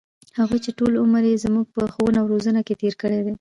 هغـې 0.39 0.57
چـې 0.63 0.71
ټـول 0.77 0.93
عـمر 1.01 1.23
يـې 1.29 1.41
زمـوږ 1.43 1.67
په 1.75 1.81
ښـوونه 1.93 2.17
او 2.21 2.29
روزنـه 2.33 2.61
کـې 2.67 2.73
تېـر 2.81 2.93
کـړى 3.01 3.19
و. 3.21 3.27